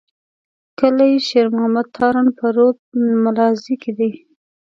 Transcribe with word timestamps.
کلي 0.79 1.11
شېر 1.27 1.47
محمد 1.55 1.87
تارڼ 1.97 2.25
په 2.37 2.45
رود 2.55 2.77
ملازۍ 3.23 3.75
کي 3.81 3.91
دی. 3.97 4.11